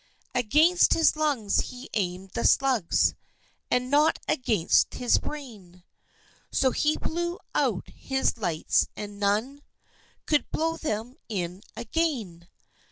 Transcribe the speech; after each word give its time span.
Against 0.33 0.95
his 0.95 1.15
lungs 1.15 1.59
he 1.69 1.87
aimed 1.93 2.31
the 2.31 2.43
slugs, 2.43 3.13
And 3.69 3.91
not 3.91 4.17
against 4.27 4.95
his 4.95 5.19
brain, 5.19 5.83
So 6.51 6.71
he 6.71 6.97
blew 6.97 7.37
out 7.53 7.87
his 7.89 8.35
lights 8.39 8.87
and 8.95 9.19
none 9.19 9.61
Could 10.25 10.49
blow 10.49 10.75
them 10.75 11.17
in 11.29 11.61
again! 11.77 12.47